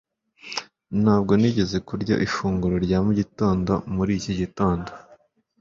[1.01, 4.89] Ntabwo nigeze kurya ifunguro rya mu gitondo muri iki gitondo